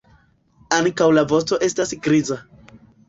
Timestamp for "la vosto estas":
1.17-1.93